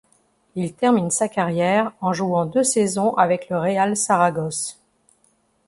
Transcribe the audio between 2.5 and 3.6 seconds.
saisons avec le